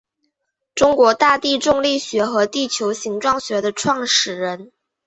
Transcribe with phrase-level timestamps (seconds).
[0.73, 4.71] 中国大地重力学和地球形状学的创始人。